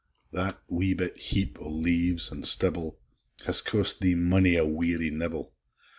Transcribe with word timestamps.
That 0.31 0.57
wee 0.67 0.95
bit 0.95 1.15
heap 1.17 1.59
o' 1.59 1.69
leaves 1.69 2.31
an' 2.31 2.43
stibble, 2.43 2.97
Has 3.45 3.61
cost 3.61 3.99
thee 3.99 4.15
mony 4.15 4.55
a 4.55 4.65
weary 4.65 5.11
nibble! 5.11 5.53